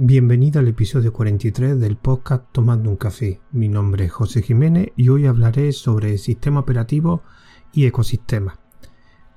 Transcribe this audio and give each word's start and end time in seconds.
Bienvenido 0.00 0.60
al 0.60 0.68
episodio 0.68 1.12
43 1.12 1.80
del 1.80 1.96
podcast 1.96 2.44
Tomando 2.52 2.88
un 2.88 2.94
café. 2.94 3.40
Mi 3.50 3.68
nombre 3.68 4.04
es 4.04 4.12
José 4.12 4.42
Jiménez 4.42 4.92
y 4.94 5.08
hoy 5.08 5.26
hablaré 5.26 5.72
sobre 5.72 6.18
sistema 6.18 6.60
operativo 6.60 7.24
y 7.72 7.84
ecosistema. 7.84 8.60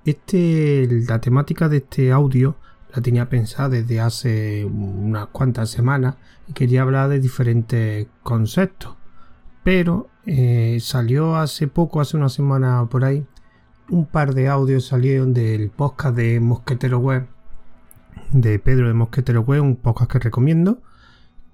Este, 0.05 0.87
la 1.07 1.19
temática 1.19 1.67
de 1.67 1.77
este 1.77 2.11
audio 2.11 2.57
la 2.93 3.01
tenía 3.01 3.27
pensada 3.27 3.69
desde 3.69 4.01
hace 4.01 4.63
unas 4.63 5.29
cuantas 5.29 5.71
semanas 5.71 6.17
y 6.47 6.53
quería 6.53 6.83
hablar 6.83 7.09
de 7.09 7.19
diferentes 7.19 8.05
conceptos. 8.21 8.97
Pero 9.63 10.11
eh, 10.27 10.77
salió 10.79 11.37
hace 11.37 11.67
poco, 11.69 12.01
hace 12.01 12.17
una 12.17 12.29
semana 12.29 12.87
por 12.87 13.03
ahí, 13.03 13.25
un 13.89 14.05
par 14.05 14.35
de 14.35 14.47
audios 14.47 14.85
salieron 14.85 15.33
del 15.33 15.71
podcast 15.71 16.15
de 16.15 16.39
Mosquetero 16.39 16.99
Web 16.99 17.40
de 18.31 18.59
Pedro 18.59 18.87
de 18.87 18.93
Mosquetero 18.93 19.41
Web, 19.41 19.61
un 19.61 19.75
podcast 19.75 20.11
que 20.11 20.19
recomiendo, 20.19 20.81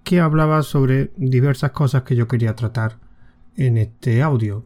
que 0.04 0.20
hablaba 0.20 0.64
sobre 0.64 1.12
diversas 1.18 1.72
cosas 1.72 2.04
que 2.04 2.16
yo 2.16 2.28
quería 2.28 2.56
tratar 2.56 2.98
en 3.58 3.78
este 3.78 4.22
audio. 4.22 4.66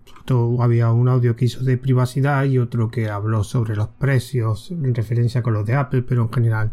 había 0.60 0.92
un 0.92 1.08
audio 1.08 1.36
que 1.36 1.46
hizo 1.46 1.64
de 1.64 1.78
privacidad 1.78 2.44
y 2.44 2.60
otro 2.60 2.92
que 2.92 3.10
habló 3.10 3.44
sobre 3.44 3.76
los 3.76 3.88
precios 3.88 4.72
en 4.72 4.94
referencia 4.94 5.42
con 5.42 5.54
los 5.54 5.66
de 5.66 5.76
Apple, 5.76 6.04
pero 6.04 6.24
en 6.24 6.34
general 6.34 6.72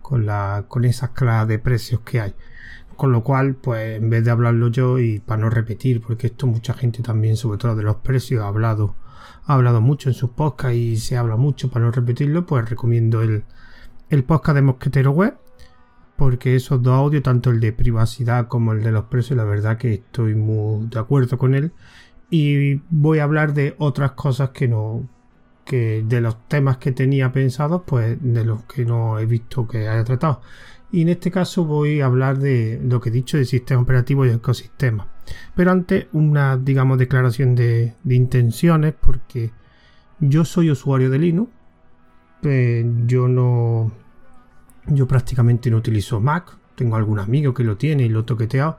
con, 0.00 0.24
la, 0.26 0.64
con 0.66 0.84
esas 0.84 1.10
clases 1.10 1.48
de 1.48 1.58
precios 1.58 2.00
que 2.00 2.20
hay. 2.20 2.34
Con 2.96 3.12
lo 3.12 3.22
cual, 3.22 3.54
pues 3.54 3.98
en 3.98 4.10
vez 4.10 4.24
de 4.24 4.30
hablarlo 4.30 4.68
yo 4.68 4.98
y 4.98 5.20
para 5.20 5.42
no 5.42 5.50
repetir, 5.50 6.00
porque 6.00 6.28
esto 6.28 6.46
mucha 6.46 6.74
gente 6.74 7.02
también, 7.02 7.36
sobre 7.36 7.58
todo 7.58 7.76
de 7.76 7.82
los 7.84 7.96
precios, 7.96 8.42
ha 8.42 8.48
hablado, 8.48 8.96
ha 9.44 9.54
hablado 9.54 9.80
mucho 9.80 10.08
en 10.08 10.14
sus 10.14 10.30
podcasts 10.30 10.76
y 10.76 10.96
se 10.96 11.16
habla 11.16 11.36
mucho 11.36 11.70
para 11.70 11.84
no 11.84 11.92
repetirlo, 11.92 12.46
pues 12.46 12.68
recomiendo 12.68 13.22
el, 13.22 13.44
el 14.10 14.24
podcast 14.24 14.56
de 14.56 14.62
Mosquetero 14.62 15.10
Web, 15.10 15.36
porque 16.16 16.56
esos 16.56 16.82
dos 16.82 16.94
audios, 16.94 17.22
tanto 17.22 17.50
el 17.50 17.60
de 17.60 17.72
privacidad 17.72 18.48
como 18.48 18.72
el 18.72 18.82
de 18.82 18.92
los 18.92 19.04
precios, 19.04 19.36
la 19.36 19.44
verdad 19.44 19.78
que 19.78 19.94
estoy 19.94 20.34
muy 20.34 20.86
de 20.86 20.98
acuerdo 20.98 21.38
con 21.38 21.54
él. 21.54 21.72
Y 22.30 22.82
voy 22.90 23.18
a 23.20 23.24
hablar 23.24 23.54
de 23.54 23.74
otras 23.78 24.12
cosas 24.12 24.50
que 24.50 24.68
no, 24.68 25.08
que 25.64 26.02
de 26.06 26.20
los 26.20 26.48
temas 26.48 26.78
que 26.78 26.92
tenía 26.92 27.32
pensados, 27.32 27.82
pues 27.86 28.18
de 28.20 28.44
los 28.44 28.64
que 28.64 28.84
no 28.84 29.18
he 29.18 29.26
visto 29.26 29.66
que 29.68 29.88
haya 29.88 30.04
tratado. 30.04 30.40
Y 30.90 31.02
en 31.02 31.10
este 31.10 31.30
caso 31.30 31.64
voy 31.64 32.00
a 32.00 32.06
hablar 32.06 32.38
de 32.38 32.80
lo 32.82 33.00
que 33.00 33.10
he 33.10 33.12
dicho 33.12 33.36
de 33.36 33.44
sistema 33.44 33.82
operativo 33.82 34.24
y 34.24 34.30
ecosistema. 34.30 35.06
Pero 35.54 35.70
antes, 35.70 36.06
una, 36.12 36.56
digamos, 36.56 36.98
declaración 36.98 37.54
de, 37.54 37.94
de 38.02 38.14
intenciones, 38.14 38.94
porque 38.98 39.52
yo 40.18 40.44
soy 40.44 40.70
usuario 40.70 41.10
de 41.10 41.18
Linux 41.18 41.50
eh, 42.42 42.84
yo 43.06 43.28
no. 43.28 43.90
Yo 44.86 45.06
prácticamente 45.06 45.70
no 45.70 45.78
utilizo 45.78 46.20
Mac. 46.20 46.56
Tengo 46.74 46.96
algún 46.96 47.18
amigo 47.18 47.52
que 47.54 47.64
lo 47.64 47.76
tiene 47.76 48.04
y 48.04 48.08
lo 48.08 48.20
he 48.20 48.22
toqueteado. 48.22 48.78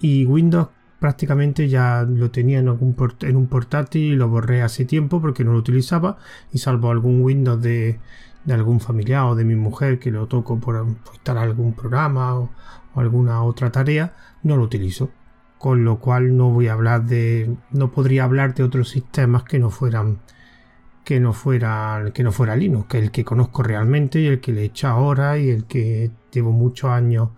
Y 0.00 0.24
Windows 0.26 0.68
prácticamente 0.98 1.68
ya 1.68 2.06
lo 2.08 2.30
tenía 2.30 2.58
en, 2.58 2.68
en 2.68 3.36
un 3.36 3.46
portátil 3.46 4.02
y 4.02 4.16
lo 4.16 4.28
borré 4.28 4.62
hace 4.62 4.84
tiempo 4.84 5.20
porque 5.20 5.44
no 5.44 5.52
lo 5.52 5.58
utilizaba. 5.58 6.18
Y 6.52 6.58
salvo 6.58 6.90
algún 6.90 7.22
Windows 7.22 7.62
de, 7.62 8.00
algún 8.48 8.80
familiar 8.80 9.24
o 9.26 9.34
de 9.34 9.44
mi 9.44 9.54
mujer 9.56 9.98
que 9.98 10.10
lo 10.10 10.26
toco 10.26 10.58
por, 10.58 10.86
instalar 11.12 11.44
algún 11.44 11.74
programa 11.74 12.34
o, 12.34 12.50
o 12.94 13.00
alguna 13.00 13.42
otra 13.42 13.70
tarea, 13.70 14.14
no 14.42 14.56
lo 14.56 14.64
utilizo 14.64 15.10
con 15.58 15.84
lo 15.84 15.98
cual 15.98 16.36
no 16.36 16.50
voy 16.50 16.68
a 16.68 16.74
hablar 16.74 17.04
de 17.06 17.56
no 17.70 17.90
podría 17.90 18.24
hablar 18.24 18.54
de 18.54 18.62
otros 18.62 18.90
sistemas 18.90 19.44
que 19.44 19.58
no 19.58 19.70
fueran 19.70 20.18
que 21.06 21.20
no 21.20 21.32
fuera 21.32 22.10
que 22.12 22.24
no 22.24 22.32
fuera 22.32 22.56
Linux, 22.56 22.88
que 22.88 22.98
el 22.98 23.12
que 23.12 23.24
conozco 23.24 23.62
realmente 23.62 24.20
y 24.20 24.26
el 24.26 24.40
que 24.40 24.50
le 24.52 24.62
he 24.62 24.64
hecho 24.64 24.88
ahora 24.88 25.38
y 25.38 25.50
el 25.50 25.64
que 25.66 26.10
llevo 26.32 26.50
muchos 26.50 26.90
años 26.90 27.30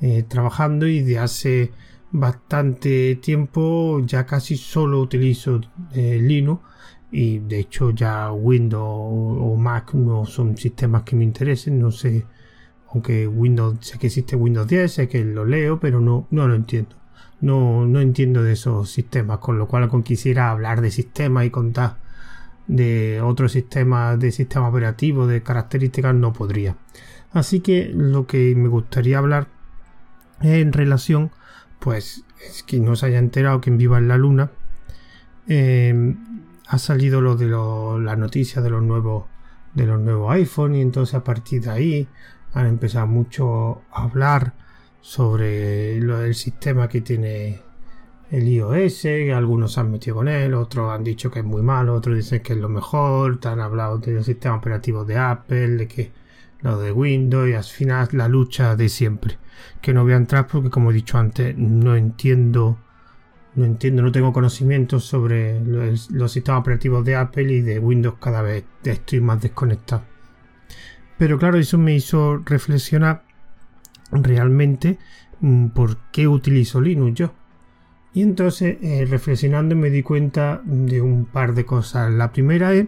eh, 0.00 0.22
trabajando 0.22 0.86
y 0.86 1.02
de 1.02 1.18
hace 1.18 1.72
bastante 2.12 3.16
tiempo 3.16 4.00
ya 4.06 4.26
casi 4.26 4.56
solo 4.56 5.00
utilizo 5.00 5.60
eh, 5.92 6.20
Linux 6.22 6.62
y 7.10 7.40
de 7.40 7.58
hecho 7.58 7.90
ya 7.90 8.30
Windows 8.30 8.78
o 9.40 9.56
Mac 9.56 9.92
no 9.94 10.24
son 10.24 10.56
sistemas 10.56 11.02
que 11.02 11.16
me 11.16 11.24
interesen, 11.24 11.80
no 11.80 11.90
sé, 11.90 12.24
aunque 12.92 13.26
Windows, 13.26 13.78
sé 13.80 13.98
que 13.98 14.06
existe 14.06 14.36
Windows 14.36 14.68
10, 14.68 14.92
sé 14.92 15.08
que 15.08 15.24
lo 15.24 15.44
leo, 15.44 15.80
pero 15.80 16.00
no, 16.00 16.28
no 16.30 16.46
lo 16.46 16.54
entiendo. 16.54 16.94
No, 17.40 17.86
no 17.86 18.00
entiendo 18.00 18.44
de 18.44 18.52
esos 18.52 18.88
sistemas, 18.90 19.38
con 19.38 19.58
lo 19.58 19.66
cual 19.66 19.90
quisiera 20.04 20.50
hablar 20.52 20.80
de 20.80 20.92
sistemas 20.92 21.44
y 21.44 21.50
contar 21.50 22.05
de 22.66 23.20
otros 23.20 23.52
sistemas 23.52 24.18
de 24.18 24.32
sistema 24.32 24.68
operativo 24.68 25.26
de 25.26 25.42
características 25.42 26.14
no 26.14 26.32
podría. 26.32 26.76
Así 27.32 27.60
que 27.60 27.90
lo 27.92 28.26
que 28.26 28.54
me 28.56 28.68
gustaría 28.68 29.18
hablar 29.18 29.48
en 30.40 30.72
relación 30.72 31.30
pues 31.78 32.24
es 32.44 32.62
que 32.62 32.80
no 32.80 32.96
se 32.96 33.06
haya 33.06 33.18
enterado 33.18 33.60
que 33.60 33.70
en 33.70 33.78
Viva 33.78 33.98
en 33.98 34.08
la 34.08 34.16
Luna. 34.16 34.50
Em, 35.46 36.16
ha 36.66 36.78
salido 36.78 37.20
lo 37.20 37.36
de 37.36 37.46
la 37.46 38.16
noticia 38.16 38.60
de 38.60 38.70
los 38.70 38.82
nuevos 38.82 39.26
de 39.74 39.86
los 39.86 40.00
nuevos 40.00 40.32
iPhone 40.32 40.74
y 40.74 40.80
entonces 40.80 41.14
a 41.14 41.22
partir 41.22 41.62
de 41.62 41.70
ahí 41.70 42.08
han 42.54 42.66
empezado 42.66 43.06
mucho 43.06 43.82
a 43.92 44.04
hablar 44.04 44.54
sobre 45.02 46.00
lo, 46.00 46.22
el 46.22 46.34
sistema 46.34 46.88
que 46.88 47.02
tiene 47.02 47.60
el 48.30 48.48
iOS, 48.48 49.04
algunos 49.34 49.78
han 49.78 49.90
metido 49.90 50.16
con 50.16 50.28
él, 50.28 50.54
otros 50.54 50.90
han 50.90 51.04
dicho 51.04 51.30
que 51.30 51.40
es 51.40 51.44
muy 51.44 51.62
malo, 51.62 51.94
otros 51.94 52.16
dicen 52.16 52.42
que 52.42 52.54
es 52.54 52.58
lo 52.58 52.68
mejor, 52.68 53.38
te 53.38 53.48
han 53.48 53.60
hablado 53.60 53.98
del 53.98 54.24
sistema 54.24 54.56
operativo 54.56 55.04
de 55.04 55.16
Apple, 55.16 55.68
de 55.76 55.88
que 55.88 56.12
lo 56.60 56.78
de 56.78 56.90
Windows 56.90 57.48
y 57.48 57.52
al 57.54 57.64
final 57.64 58.08
la 58.12 58.28
lucha 58.28 58.74
de 58.74 58.88
siempre. 58.88 59.38
Que 59.80 59.92
no 59.92 60.02
voy 60.02 60.14
a 60.14 60.16
entrar 60.16 60.46
porque 60.48 60.70
como 60.70 60.90
he 60.90 60.94
dicho 60.94 61.18
antes, 61.18 61.56
no 61.56 61.94
entiendo, 61.94 62.78
no 63.54 63.64
entiendo, 63.64 64.02
no 64.02 64.12
tengo 64.12 64.32
conocimiento 64.32 64.98
sobre 64.98 65.60
los, 65.64 66.10
los 66.10 66.32
sistemas 66.32 66.60
operativos 66.60 67.04
de 67.04 67.16
Apple 67.16 67.52
y 67.52 67.60
de 67.60 67.78
Windows 67.78 68.16
cada 68.20 68.42
vez 68.42 68.64
estoy 68.84 69.20
más 69.20 69.40
desconectado. 69.40 70.02
Pero 71.16 71.38
claro, 71.38 71.58
eso 71.58 71.78
me 71.78 71.94
hizo 71.94 72.38
reflexionar 72.38 73.24
realmente 74.10 74.98
mm, 75.40 75.68
por 75.68 75.96
qué 76.10 76.28
utilizo 76.28 76.80
Linux 76.80 77.14
yo 77.14 77.32
y 78.16 78.22
entonces, 78.22 78.78
eh, 78.80 79.04
reflexionando, 79.04 79.76
me 79.76 79.90
di 79.90 80.02
cuenta 80.02 80.62
de 80.64 81.02
un 81.02 81.26
par 81.26 81.52
de 81.52 81.66
cosas. 81.66 82.10
La 82.10 82.32
primera 82.32 82.72
es 82.72 82.86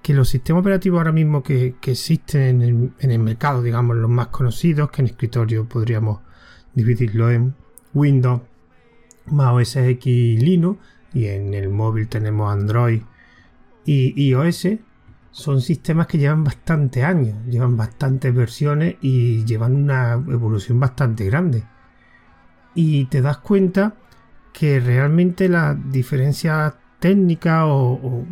que 0.00 0.14
los 0.14 0.30
sistemas 0.30 0.62
operativos 0.62 0.96
ahora 0.96 1.12
mismo 1.12 1.42
que, 1.42 1.74
existen 1.82 2.62
en 2.62 3.10
el, 3.10 3.18
mercado, 3.18 3.62
digamos, 3.62 3.98
los 3.98 4.08
más 4.08 4.28
conocidos, 4.28 4.90
que 4.90 5.02
en 5.02 5.08
escritorio 5.08 5.68
podríamos 5.68 6.20
dividirlo 6.72 7.30
en 7.30 7.54
Windows, 7.92 8.40
OS 9.30 9.76
X 9.76 10.42
Linux, 10.42 10.80
y 11.12 11.26
en 11.26 11.52
el 11.52 11.68
móvil 11.68 12.08
tenemos 12.08 12.50
Android 12.50 13.02
y 13.84 14.28
iOS, 14.30 14.68
son 15.32 15.60
sistemas 15.60 16.06
que 16.06 16.16
llevan 16.16 16.44
bastante 16.44 17.04
años, 17.04 17.44
llevan 17.46 17.76
bastantes 17.76 18.34
versiones 18.34 18.96
y 19.02 19.44
llevan 19.44 19.76
una 19.76 20.12
evolución 20.12 20.80
bastante 20.80 21.26
grande. 21.26 21.62
Y 22.74 23.04
te 23.04 23.20
das 23.20 23.36
cuenta 23.36 23.96
que 24.56 24.80
realmente 24.80 25.50
las 25.50 25.76
diferencias 25.92 26.72
técnicas 26.98 27.64
o, 27.66 28.24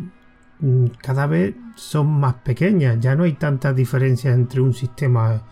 mm, 0.59 0.85
cada 0.99 1.27
vez 1.27 1.53
son 1.75 2.07
más 2.19 2.33
pequeñas. 2.43 2.99
Ya 2.99 3.15
no 3.15 3.25
hay 3.25 3.33
tantas 3.33 3.75
diferencias 3.75 4.33
entre 4.33 4.59
un 4.59 4.73
sistema 4.73 5.43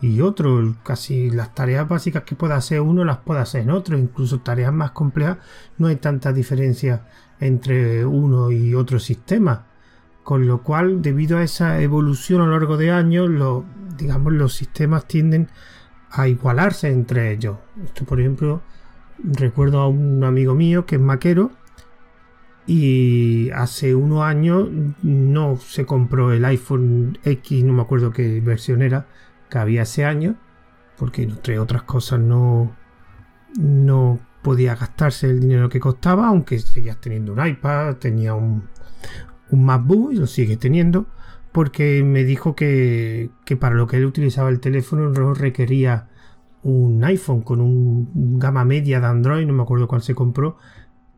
y 0.00 0.20
otro. 0.20 0.76
Casi 0.84 1.30
las 1.30 1.52
tareas 1.52 1.88
básicas 1.88 2.22
que 2.22 2.36
pueda 2.36 2.54
hacer 2.54 2.80
uno 2.80 3.04
las 3.04 3.18
puede 3.18 3.40
hacer 3.40 3.62
en 3.62 3.70
otro. 3.70 3.98
Incluso 3.98 4.38
tareas 4.38 4.72
más 4.72 4.92
complejas 4.92 5.38
no 5.78 5.88
hay 5.88 5.96
tanta 5.96 6.32
diferencia 6.32 7.06
entre 7.40 8.06
uno 8.06 8.52
y 8.52 8.72
otro 8.76 9.00
sistema. 9.00 9.66
Con 10.22 10.46
lo 10.46 10.62
cual, 10.62 11.02
debido 11.02 11.38
a 11.38 11.42
esa 11.42 11.80
evolución 11.80 12.40
a 12.42 12.46
lo 12.46 12.52
largo 12.52 12.76
de 12.76 12.92
años, 12.92 13.28
digamos, 13.98 14.32
los 14.32 14.54
sistemas 14.54 15.08
tienden 15.08 15.48
a 16.12 16.28
igualarse 16.28 16.88
entre 16.88 17.32
ellos. 17.32 17.56
Esto, 17.84 18.04
por 18.04 18.20
ejemplo, 18.20 18.62
recuerdo 19.24 19.80
a 19.80 19.88
un 19.88 20.24
amigo 20.24 20.54
mío 20.54 20.86
que 20.86 20.96
es 20.96 21.00
maquero 21.00 21.50
y 22.66 23.50
hace 23.50 23.94
unos 23.94 24.22
años 24.22 24.68
no 25.02 25.56
se 25.56 25.86
compró 25.86 26.32
el 26.32 26.44
iPhone 26.44 27.18
X, 27.24 27.64
no 27.64 27.72
me 27.72 27.82
acuerdo 27.82 28.12
qué 28.12 28.40
versión 28.40 28.82
era, 28.82 29.06
que 29.48 29.58
había 29.58 29.82
ese 29.82 30.04
año, 30.04 30.36
porque 30.96 31.22
entre 31.22 31.58
otras 31.58 31.82
cosas 31.82 32.20
no, 32.20 32.76
no 33.58 34.20
podía 34.42 34.76
gastarse 34.76 35.28
el 35.28 35.40
dinero 35.40 35.68
que 35.68 35.80
costaba, 35.80 36.28
aunque 36.28 36.58
seguías 36.58 37.00
teniendo 37.00 37.32
un 37.32 37.44
iPad, 37.44 37.96
tenía 37.96 38.34
un, 38.34 38.68
un 39.50 39.64
MacBook 39.64 40.12
y 40.12 40.16
lo 40.16 40.26
sigue 40.26 40.56
teniendo, 40.56 41.06
porque 41.52 42.02
me 42.04 42.24
dijo 42.24 42.54
que, 42.54 43.30
que 43.44 43.56
para 43.56 43.74
lo 43.74 43.86
que 43.86 43.96
él 43.96 44.04
utilizaba 44.04 44.50
el 44.50 44.60
teléfono 44.60 45.10
no 45.10 45.34
requería 45.34 46.09
un 46.62 47.02
iPhone 47.04 47.42
con 47.42 47.60
un 47.60 48.38
gama 48.38 48.64
media 48.64 49.00
de 49.00 49.06
Android, 49.06 49.46
no 49.46 49.52
me 49.52 49.62
acuerdo 49.62 49.88
cuál 49.88 50.02
se 50.02 50.14
compró, 50.14 50.58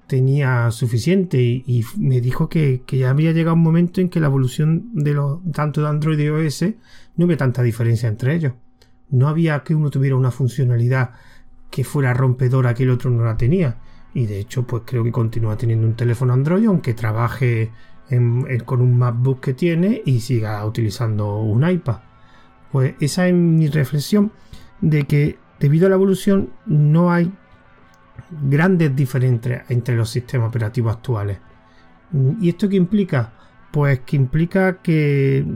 tenía 0.06 0.70
suficiente 0.70 1.40
y, 1.40 1.84
me 1.96 2.20
dijo 2.20 2.48
que, 2.48 2.82
ya 2.86 3.10
había 3.10 3.32
llegado 3.32 3.54
un 3.54 3.62
momento 3.62 4.00
en 4.00 4.08
que 4.08 4.20
la 4.20 4.26
evolución 4.26 4.90
de 4.92 5.14
los 5.14 5.40
tanto 5.52 5.80
de 5.80 5.88
Android 5.88 6.18
y 6.18 6.24
iOS 6.24 6.64
no 7.16 7.24
había 7.24 7.36
tanta 7.36 7.62
diferencia 7.62 8.08
entre 8.08 8.34
ellos. 8.34 8.52
No 9.10 9.28
había 9.28 9.62
que 9.62 9.74
uno 9.74 9.90
tuviera 9.90 10.16
una 10.16 10.30
funcionalidad 10.30 11.12
que 11.70 11.84
fuera 11.84 12.12
rompedora 12.12 12.74
que 12.74 12.82
el 12.82 12.90
otro 12.90 13.10
no 13.10 13.24
la 13.24 13.36
tenía. 13.36 13.78
Y 14.14 14.26
de 14.26 14.38
hecho, 14.40 14.66
pues 14.66 14.82
creo 14.84 15.02
que 15.02 15.12
continúa 15.12 15.56
teniendo 15.56 15.86
un 15.86 15.94
teléfono 15.94 16.34
Android, 16.34 16.66
aunque 16.66 16.92
trabaje 16.92 17.70
con 18.66 18.82
un 18.82 18.98
MacBook 18.98 19.40
que 19.40 19.54
tiene 19.54 20.02
y 20.04 20.20
siga 20.20 20.64
utilizando 20.66 21.38
un 21.38 21.66
iPad. 21.66 22.00
Pues 22.70 22.94
esa 23.00 23.26
es 23.26 23.34
mi 23.34 23.68
reflexión 23.68 24.32
de 24.82 25.04
que 25.04 25.38
debido 25.58 25.86
a 25.86 25.88
la 25.88 25.94
evolución 25.94 26.50
no 26.66 27.10
hay 27.10 27.32
grandes 28.30 28.94
diferencias 28.94 29.70
entre 29.70 29.96
los 29.96 30.10
sistemas 30.10 30.48
operativos 30.48 30.94
actuales. 30.94 31.38
¿Y 32.40 32.50
esto 32.50 32.68
qué 32.68 32.76
implica? 32.76 33.32
Pues 33.70 34.00
que 34.00 34.16
implica 34.16 34.82
que 34.82 35.46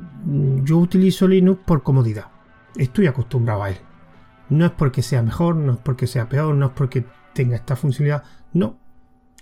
yo 0.63 0.79
utilizo 0.79 1.29
Linux 1.29 1.61
por 1.67 1.83
comodidad. 1.83 2.29
Estoy 2.77 3.07
acostumbrado 3.07 3.65
a 3.65 3.71
él. 3.71 3.77
No 4.49 4.65
es 4.65 4.71
porque 4.71 5.03
sea 5.03 5.23
mejor, 5.23 5.57
no 5.57 5.73
es 5.73 5.79
porque 5.79 6.07
sea 6.07 6.29
peor, 6.29 6.55
no 6.55 6.67
es 6.67 6.73
porque 6.73 7.05
tenga 7.35 7.57
esta 7.57 7.77
funcionalidad. 7.77 8.23
No. 8.53 8.79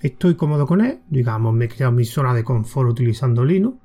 Estoy 0.00 0.34
cómodo 0.34 0.66
con 0.66 0.80
él. 0.80 1.02
Digamos, 1.08 1.54
me 1.54 1.66
he 1.66 1.68
creado 1.68 1.92
mi 1.92 2.04
zona 2.04 2.34
de 2.34 2.42
confort 2.42 2.90
utilizando 2.90 3.44
Linux. 3.44 3.78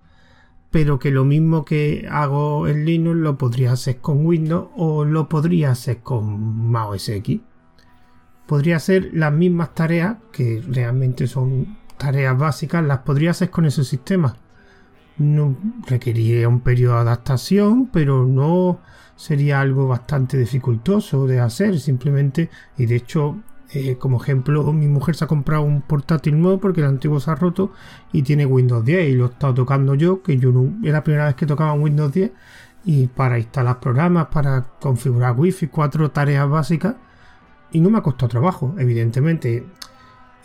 Pero 0.71 0.99
que 0.99 1.11
lo 1.11 1.25
mismo 1.25 1.65
que 1.65 2.07
hago 2.09 2.67
en 2.67 2.85
Linux 2.85 3.17
lo 3.17 3.37
podría 3.37 3.71
hacer 3.71 3.97
con 3.97 4.25
Windows 4.25 4.69
o 4.75 5.03
lo 5.05 5.27
podría 5.27 5.71
hacer 5.71 5.99
con 5.99 6.69
MacOS 6.69 7.09
X. 7.09 7.41
Podría 8.45 8.77
hacer 8.77 9.09
las 9.13 9.33
mismas 9.33 9.73
tareas, 9.73 10.17
que 10.31 10.63
realmente 10.67 11.27
son 11.27 11.77
tareas 11.97 12.37
básicas, 12.37 12.83
las 12.83 12.99
podría 12.99 13.31
hacer 13.31 13.49
con 13.49 13.65
ese 13.65 13.83
sistema 13.83 14.35
no 15.19 15.57
requeriría 15.85 16.47
un 16.47 16.61
periodo 16.61 16.95
de 16.95 17.01
adaptación, 17.01 17.87
pero 17.87 18.25
no 18.25 18.79
sería 19.15 19.59
algo 19.59 19.87
bastante 19.87 20.37
dificultoso 20.37 21.27
de 21.27 21.41
hacer, 21.41 21.79
simplemente, 21.79 22.49
y 22.77 22.85
de 22.85 22.95
hecho, 22.95 23.37
eh, 23.71 23.97
como 23.97 24.21
ejemplo, 24.21 24.71
mi 24.73 24.87
mujer 24.87 25.15
se 25.15 25.25
ha 25.25 25.27
comprado 25.27 25.63
un 25.63 25.81
portátil 25.81 26.39
nuevo 26.41 26.59
porque 26.59 26.81
el 26.81 26.87
antiguo 26.87 27.19
se 27.19 27.31
ha 27.31 27.35
roto 27.35 27.71
y 28.11 28.23
tiene 28.23 28.45
Windows 28.45 28.83
10 28.83 29.09
y 29.09 29.13
lo 29.13 29.25
he 29.25 29.29
estado 29.29 29.53
tocando 29.53 29.95
yo, 29.95 30.23
que 30.23 30.37
yo 30.37 30.51
no, 30.51 30.73
era 30.83 30.99
la 30.99 31.03
primera 31.03 31.25
vez 31.25 31.35
que 31.35 31.45
tocaba 31.45 31.73
Windows 31.73 32.11
10 32.11 32.31
y 32.85 33.07
para 33.07 33.37
instalar 33.37 33.79
programas, 33.79 34.27
para 34.27 34.63
configurar 34.79 35.37
Wi-Fi, 35.37 35.67
cuatro 35.67 36.09
tareas 36.11 36.49
básicas 36.49 36.95
y 37.71 37.81
no 37.81 37.89
me 37.89 37.99
ha 37.99 38.01
costado 38.01 38.29
trabajo, 38.29 38.75
evidentemente 38.79 39.65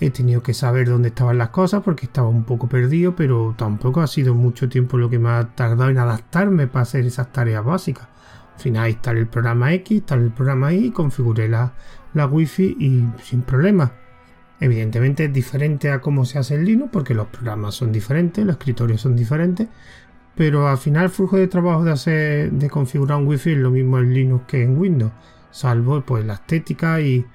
He 0.00 0.10
tenido 0.10 0.42
que 0.42 0.54
saber 0.54 0.88
dónde 0.88 1.08
estaban 1.08 1.38
las 1.38 1.50
cosas 1.50 1.82
porque 1.82 2.06
estaba 2.06 2.28
un 2.28 2.44
poco 2.44 2.68
perdido, 2.68 3.14
pero 3.14 3.54
tampoco 3.56 4.00
ha 4.00 4.08
sido 4.08 4.34
mucho 4.34 4.68
tiempo 4.68 4.98
lo 4.98 5.08
que 5.08 5.20
me 5.20 5.30
ha 5.30 5.54
tardado 5.54 5.88
en 5.88 5.98
adaptarme 5.98 6.66
para 6.66 6.82
hacer 6.82 7.06
esas 7.06 7.32
tareas 7.32 7.64
básicas. 7.64 8.08
Al 8.54 8.60
final 8.60 8.90
instalé 8.90 9.20
el 9.20 9.26
programa 9.26 9.72
X, 9.74 9.98
instalé 9.98 10.24
el 10.24 10.32
programa 10.32 10.72
Y, 10.72 10.90
configuré 10.90 11.48
la, 11.48 11.72
la 12.14 12.26
Wi-Fi 12.26 12.76
y 12.78 13.04
sin 13.22 13.42
problema. 13.42 13.92
Evidentemente 14.60 15.24
es 15.24 15.32
diferente 15.32 15.90
a 15.90 16.00
cómo 16.00 16.24
se 16.24 16.38
hace 16.38 16.54
en 16.54 16.64
Linux 16.64 16.90
porque 16.92 17.14
los 17.14 17.26
programas 17.26 17.74
son 17.74 17.92
diferentes, 17.92 18.44
los 18.44 18.56
escritorios 18.56 19.00
son 19.00 19.16
diferentes, 19.16 19.68
pero 20.34 20.68
al 20.68 20.78
final 20.78 21.04
el 21.04 21.10
flujo 21.10 21.36
de 21.36 21.48
trabajo 21.48 21.84
de 21.84 21.92
hacer 21.92 22.52
de 22.52 22.70
configurar 22.70 23.18
un 23.18 23.26
Wi-Fi 23.26 23.52
es 23.52 23.58
lo 23.58 23.70
mismo 23.70 23.98
en 23.98 24.14
Linux 24.14 24.44
que 24.46 24.62
en 24.62 24.78
Windows, 24.78 25.12
salvo 25.50 26.00
pues 26.00 26.24
la 26.24 26.34
estética 26.34 27.00
y, 27.00 27.26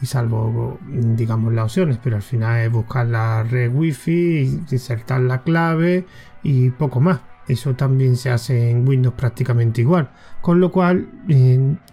y 0.00 0.06
salvo, 0.06 0.78
digamos, 0.86 1.52
las 1.52 1.64
opciones, 1.64 1.98
pero 2.02 2.16
al 2.16 2.22
final 2.22 2.60
es 2.60 2.70
buscar 2.70 3.06
la 3.06 3.42
red 3.42 3.72
wifi, 3.72 4.62
insertar 4.70 5.20
la 5.20 5.42
clave 5.42 6.06
y 6.42 6.70
poco 6.70 7.00
más. 7.00 7.20
Eso 7.48 7.74
también 7.74 8.16
se 8.16 8.30
hace 8.30 8.70
en 8.70 8.86
Windows 8.86 9.14
prácticamente 9.16 9.80
igual. 9.80 10.10
Con 10.40 10.60
lo 10.60 10.70
cual, 10.70 11.08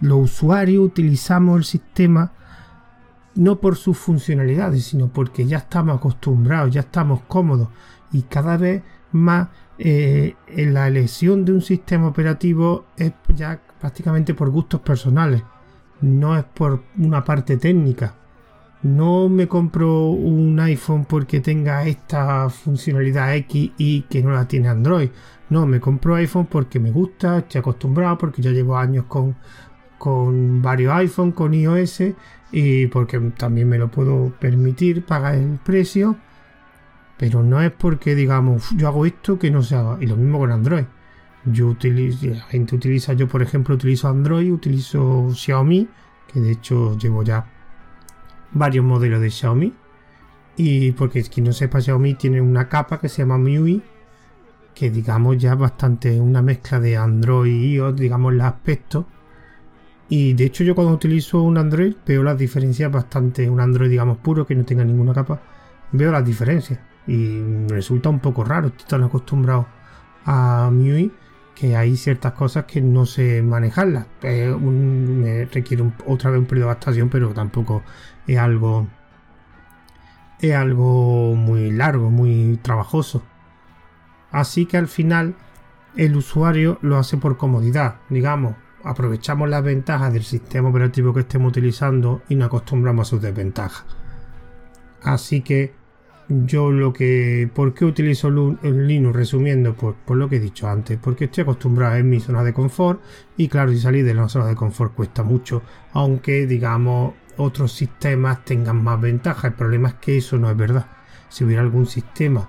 los 0.00 0.18
usuarios 0.18 0.84
utilizamos 0.84 1.58
el 1.58 1.64
sistema 1.64 2.32
no 3.34 3.60
por 3.60 3.76
sus 3.76 3.98
funcionalidades, 3.98 4.84
sino 4.84 5.08
porque 5.08 5.46
ya 5.46 5.58
estamos 5.58 5.96
acostumbrados, 5.96 6.72
ya 6.72 6.80
estamos 6.80 7.20
cómodos 7.28 7.68
y 8.12 8.22
cada 8.22 8.56
vez 8.56 8.82
más 9.12 9.48
eh, 9.78 10.36
en 10.46 10.72
la 10.72 10.88
elección 10.88 11.44
de 11.44 11.52
un 11.52 11.60
sistema 11.60 12.08
operativo 12.08 12.86
es 12.96 13.12
ya 13.34 13.60
prácticamente 13.78 14.32
por 14.32 14.48
gustos 14.48 14.80
personales 14.80 15.42
no 16.00 16.36
es 16.36 16.44
por 16.44 16.82
una 16.98 17.24
parte 17.24 17.56
técnica. 17.56 18.14
No 18.82 19.28
me 19.28 19.48
compro 19.48 20.10
un 20.10 20.58
iPhone 20.60 21.06
porque 21.06 21.40
tenga 21.40 21.86
esta 21.86 22.48
funcionalidad 22.50 23.34
X 23.34 23.72
y 23.78 24.02
que 24.02 24.22
no 24.22 24.30
la 24.30 24.46
tiene 24.46 24.68
Android. 24.68 25.10
No, 25.48 25.66
me 25.66 25.80
compro 25.80 26.16
iPhone 26.16 26.46
porque 26.46 26.80
me 26.80 26.90
gusta, 26.90 27.38
estoy 27.38 27.60
acostumbrado, 27.60 28.18
porque 28.18 28.42
ya 28.42 28.50
llevo 28.50 28.76
años 28.76 29.04
con, 29.06 29.36
con 29.98 30.60
varios 30.60 30.92
iPhones, 30.92 31.34
con 31.34 31.54
iOS 31.54 32.02
y 32.52 32.86
porque 32.88 33.18
también 33.36 33.68
me 33.68 33.78
lo 33.78 33.90
puedo 33.90 34.32
permitir 34.40 35.04
pagar 35.04 35.36
el 35.36 35.58
precio. 35.62 36.16
Pero 37.16 37.42
no 37.42 37.62
es 37.62 37.70
porque 37.72 38.14
digamos, 38.14 38.70
yo 38.76 38.88
hago 38.88 39.06
esto 39.06 39.38
que 39.38 39.50
no 39.50 39.62
se 39.62 39.76
haga. 39.76 39.98
Y 40.00 40.06
lo 40.06 40.16
mismo 40.16 40.38
con 40.38 40.52
Android. 40.52 40.84
Yo 41.44 41.68
utilizo, 41.68 42.26
la 42.26 42.42
gente 42.42 42.74
utiliza, 42.74 43.12
yo 43.12 43.28
por 43.28 43.40
ejemplo 43.40 43.74
utilizo 43.76 44.08
Android, 44.08 44.52
utilizo 44.52 45.30
Xiaomi, 45.32 45.88
que 46.32 46.40
de 46.40 46.50
hecho 46.50 46.98
llevo 46.98 47.22
ya 47.22 47.46
varios 48.52 48.84
modelos 48.84 49.20
de 49.20 49.30
Xiaomi. 49.30 49.72
Y 50.56 50.92
porque 50.92 51.22
quien 51.22 51.46
no 51.46 51.52
sepa, 51.52 51.80
Xiaomi 51.80 52.14
tiene 52.14 52.40
una 52.40 52.68
capa 52.68 52.98
que 52.98 53.08
se 53.08 53.22
llama 53.22 53.38
MIUI, 53.38 53.82
que 54.76 54.90
digamos 54.90 55.38
ya 55.38 55.54
bastante 55.54 56.20
una 56.20 56.42
mezcla 56.42 56.78
de 56.78 56.98
Android 56.98 57.50
y 57.50 57.74
iOS, 57.76 57.96
digamos 57.96 58.34
el 58.34 58.42
aspecto. 58.42 59.06
Y 60.10 60.34
de 60.34 60.44
hecho 60.44 60.64
yo 60.64 60.74
cuando 60.74 60.92
utilizo 60.92 61.42
un 61.42 61.56
Android 61.56 61.94
veo 62.06 62.22
las 62.22 62.36
diferencias 62.38 62.92
bastante, 62.92 63.48
un 63.48 63.58
Android 63.60 63.88
digamos 63.88 64.18
puro 64.18 64.46
que 64.46 64.54
no 64.54 64.64
tenga 64.66 64.84
ninguna 64.84 65.14
capa, 65.14 65.40
veo 65.92 66.12
las 66.12 66.24
diferencias. 66.24 66.78
Y 67.06 67.66
resulta 67.68 68.10
un 68.10 68.20
poco 68.20 68.44
raro, 68.44 68.68
estoy 68.68 68.86
tan 68.86 69.02
acostumbrado 69.04 69.66
a 70.26 70.70
MIUI 70.70 71.10
que 71.54 71.74
hay 71.74 71.96
ciertas 71.96 72.32
cosas 72.32 72.66
que 72.66 72.82
no 72.82 73.06
sé 73.06 73.42
manejarlas. 73.42 74.06
me 74.22 75.46
requiere 75.46 75.90
otra 76.06 76.30
vez 76.30 76.40
un 76.40 76.46
periodo 76.46 76.66
de 76.66 76.72
adaptación, 76.72 77.08
pero 77.08 77.32
tampoco 77.32 77.82
es 78.26 78.38
algo 78.38 78.86
es 80.40 80.54
algo 80.54 81.34
muy 81.34 81.70
largo, 81.72 82.10
muy 82.10 82.58
trabajoso. 82.62 83.22
Así 84.30 84.66
que 84.66 84.76
al 84.76 84.88
final 84.88 85.34
el 85.96 86.16
usuario 86.16 86.78
lo 86.82 86.98
hace 86.98 87.16
por 87.16 87.36
comodidad, 87.36 87.96
digamos, 88.10 88.54
aprovechamos 88.84 89.48
las 89.48 89.64
ventajas 89.64 90.12
del 90.12 90.22
sistema 90.22 90.68
operativo 90.68 91.12
que 91.12 91.20
estemos 91.20 91.50
utilizando 91.50 92.22
y 92.28 92.36
nos 92.36 92.46
acostumbramos 92.46 93.08
a 93.08 93.10
sus 93.10 93.22
desventajas. 93.22 93.84
Así 95.02 95.40
que 95.40 95.74
yo 96.28 96.70
lo 96.70 96.92
que... 96.92 97.48
¿Por 97.52 97.74
qué 97.74 97.84
utilizo 97.84 98.30
Linux? 98.30 99.16
Resumiendo, 99.16 99.74
pues 99.74 99.96
por 100.04 100.16
lo 100.16 100.28
que 100.28 100.36
he 100.36 100.40
dicho 100.40 100.68
antes, 100.68 100.98
porque 101.00 101.26
estoy 101.26 101.42
acostumbrado 101.42 101.96
en 101.96 102.08
mi 102.08 102.20
zona 102.20 102.42
de 102.44 102.52
confort 102.52 103.00
y 103.36 103.48
claro, 103.48 103.72
si 103.72 103.78
salir 103.78 104.04
de 104.04 104.14
la 104.14 104.28
zona 104.28 104.46
de 104.46 104.54
confort 104.54 104.94
cuesta 104.94 105.22
mucho, 105.22 105.62
aunque 105.92 106.46
digamos 106.46 107.14
otros 107.36 107.72
sistemas 107.72 108.44
tengan 108.44 108.82
más 108.82 109.00
ventajas. 109.00 109.44
El 109.44 109.54
problema 109.54 109.88
es 109.88 109.94
que 109.94 110.18
eso 110.18 110.38
no 110.38 110.50
es 110.50 110.56
verdad. 110.56 110.86
Si 111.28 111.44
hubiera 111.44 111.62
algún 111.62 111.86
sistema, 111.86 112.48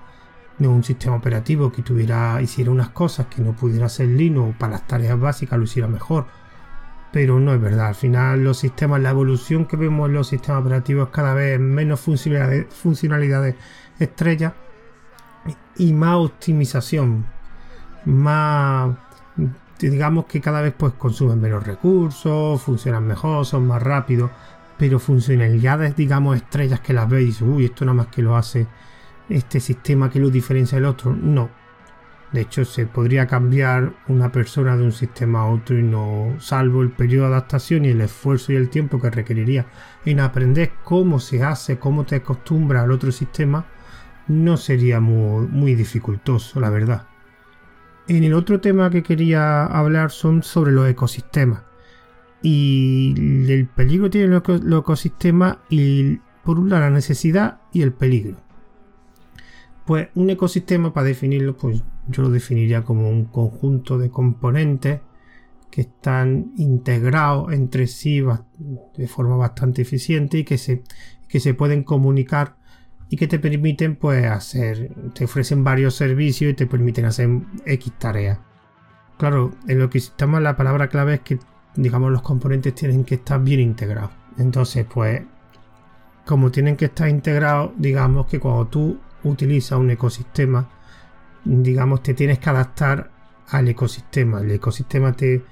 no 0.58 0.70
un 0.70 0.82
sistema 0.84 1.16
operativo 1.16 1.70
que 1.70 1.82
tuviera, 1.82 2.40
hiciera 2.42 2.70
unas 2.70 2.90
cosas 2.90 3.26
que 3.26 3.42
no 3.42 3.52
pudiera 3.52 3.86
hacer 3.86 4.08
Linux 4.08 4.56
para 4.56 4.72
las 4.72 4.86
tareas 4.86 5.18
básicas, 5.18 5.58
lo 5.58 5.64
hiciera 5.64 5.88
mejor. 5.88 6.26
Pero 7.12 7.40
no 7.40 7.54
es 7.54 7.60
verdad. 7.60 7.88
Al 7.88 7.94
final 7.94 8.44
los 8.44 8.58
sistemas, 8.58 9.00
la 9.00 9.10
evolución 9.10 9.66
que 9.66 9.76
vemos 9.76 10.08
en 10.08 10.14
los 10.14 10.28
sistemas 10.28 10.60
operativos 10.62 11.08
cada 11.10 11.34
vez 11.34 11.58
menos 11.58 12.00
funcionalidades, 12.00 12.66
funcionalidades 12.74 13.54
estrellas 13.98 14.52
y 15.76 15.92
más 15.92 16.16
optimización, 16.16 17.24
más 18.04 18.96
digamos 19.78 20.26
que 20.26 20.40
cada 20.40 20.60
vez 20.60 20.74
pues 20.76 20.94
consumen 20.94 21.40
menos 21.40 21.64
recursos, 21.64 22.60
funcionan 22.60 23.06
mejor, 23.06 23.46
son 23.46 23.66
más 23.66 23.82
rápidos, 23.82 24.30
pero 24.76 24.98
funcionalidades 24.98 25.96
digamos 25.96 26.36
estrellas 26.36 26.80
que 26.80 26.92
las 26.92 27.08
veis, 27.08 27.40
uy, 27.40 27.66
esto 27.66 27.84
nada 27.84 27.94
más 27.94 28.06
que 28.08 28.22
lo 28.22 28.36
hace 28.36 28.66
este 29.28 29.60
sistema 29.60 30.10
que 30.10 30.20
lo 30.20 30.30
diferencia 30.30 30.76
del 30.76 30.86
otro, 30.86 31.14
no, 31.14 31.50
de 32.32 32.42
hecho, 32.42 32.64
se 32.66 32.86
podría 32.86 33.26
cambiar 33.26 33.94
una 34.06 34.30
persona 34.30 34.76
de 34.76 34.84
un 34.84 34.92
sistema 34.92 35.40
a 35.40 35.46
otro 35.46 35.78
y 35.78 35.82
no, 35.82 36.36
salvo 36.38 36.82
el 36.82 36.90
periodo 36.90 37.28
de 37.28 37.32
adaptación 37.32 37.86
y 37.86 37.88
el 37.88 38.02
esfuerzo 38.02 38.52
y 38.52 38.56
el 38.56 38.68
tiempo 38.68 39.00
que 39.00 39.08
requeriría 39.08 39.66
en 40.04 40.20
aprender 40.20 40.72
cómo 40.84 41.20
se 41.20 41.42
hace, 41.42 41.78
cómo 41.78 42.04
te 42.04 42.16
acostumbras 42.16 42.84
al 42.84 42.92
otro 42.92 43.12
sistema, 43.12 43.64
no 44.26 44.58
sería 44.58 45.00
muy, 45.00 45.46
muy 45.46 45.74
dificultoso, 45.74 46.60
la 46.60 46.68
verdad. 46.68 47.06
En 48.08 48.24
el 48.24 48.34
otro 48.34 48.60
tema 48.60 48.90
que 48.90 49.02
quería 49.02 49.64
hablar 49.64 50.10
son 50.10 50.42
sobre 50.42 50.72
los 50.72 50.88
ecosistemas. 50.88 51.62
Y 52.42 53.14
el 53.50 53.66
peligro 53.66 54.10
tiene 54.10 54.28
los 54.28 54.80
ecosistemas 54.80 55.58
y 55.70 56.18
por 56.44 56.58
un 56.58 56.68
lado 56.68 56.82
la 56.82 56.90
necesidad 56.90 57.60
y 57.72 57.82
el 57.82 57.92
peligro. 57.92 58.47
Pues 59.88 60.08
un 60.16 60.28
ecosistema, 60.28 60.92
para 60.92 61.06
definirlo, 61.06 61.56
pues 61.56 61.82
yo 62.08 62.22
lo 62.22 62.28
definiría 62.28 62.84
como 62.84 63.08
un 63.08 63.24
conjunto 63.24 63.96
de 63.96 64.10
componentes 64.10 65.00
que 65.70 65.80
están 65.80 66.52
integrados 66.58 67.54
entre 67.54 67.86
sí 67.86 68.22
de 68.98 69.08
forma 69.08 69.36
bastante 69.36 69.80
eficiente 69.80 70.36
y 70.36 70.44
que 70.44 70.58
se, 70.58 70.82
que 71.26 71.40
se 71.40 71.54
pueden 71.54 71.84
comunicar 71.84 72.56
y 73.08 73.16
que 73.16 73.28
te 73.28 73.38
permiten 73.38 73.96
pues 73.96 74.26
hacer, 74.26 74.94
te 75.14 75.24
ofrecen 75.24 75.64
varios 75.64 75.94
servicios 75.94 76.52
y 76.52 76.54
te 76.54 76.66
permiten 76.66 77.06
hacer 77.06 77.30
X 77.64 77.90
tareas. 77.96 78.40
Claro, 79.16 79.52
en 79.68 79.78
lo 79.78 79.88
que 79.88 79.96
estamos 79.96 80.42
la 80.42 80.54
palabra 80.54 80.88
clave 80.88 81.14
es 81.14 81.20
que 81.20 81.38
digamos 81.76 82.12
los 82.12 82.20
componentes 82.20 82.74
tienen 82.74 83.04
que 83.04 83.14
estar 83.14 83.42
bien 83.42 83.60
integrados. 83.60 84.10
Entonces 84.36 84.84
pues 84.84 85.22
como 86.26 86.50
tienen 86.50 86.76
que 86.76 86.84
estar 86.84 87.08
integrados, 87.08 87.70
digamos 87.78 88.26
que 88.26 88.38
cuando 88.38 88.66
tú 88.66 89.00
utilizas 89.28 89.78
un 89.78 89.90
ecosistema, 89.90 90.68
digamos 91.44 92.02
te 92.02 92.14
tienes 92.14 92.38
que 92.38 92.50
adaptar 92.50 93.10
al 93.48 93.68
ecosistema. 93.68 94.40
El 94.40 94.50
ecosistema 94.50 95.12
te 95.12 95.42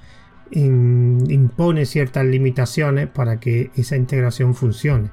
impone 0.50 1.86
ciertas 1.86 2.24
limitaciones 2.24 3.08
para 3.08 3.40
que 3.40 3.70
esa 3.74 3.96
integración 3.96 4.54
funcione. 4.54 5.10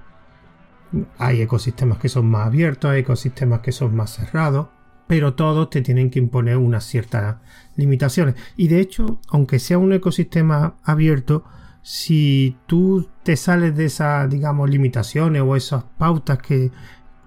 Hay 1.17 1.41
ecosistemas 1.41 1.97
que 1.97 2.09
son 2.09 2.29
más 2.29 2.47
abiertos, 2.47 2.91
hay 2.91 3.01
ecosistemas 3.01 3.61
que 3.61 3.71
son 3.71 3.95
más 3.95 4.11
cerrados, 4.11 4.67
pero 5.07 5.33
todos 5.33 5.69
te 5.69 5.81
tienen 5.81 6.09
que 6.09 6.19
imponer 6.19 6.57
unas 6.57 6.83
ciertas 6.83 7.37
limitaciones. 7.75 8.35
Y 8.55 8.67
de 8.67 8.79
hecho, 8.79 9.19
aunque 9.29 9.59
sea 9.59 9.79
un 9.79 9.93
ecosistema 9.93 10.75
abierto, 10.83 11.43
si 11.81 12.57
tú 12.67 13.09
te 13.23 13.35
sales 13.35 13.75
de 13.75 13.85
esas, 13.85 14.29
digamos, 14.29 14.69
limitaciones 14.69 15.41
o 15.41 15.55
esas 15.55 15.83
pautas 15.97 16.37
que, 16.37 16.71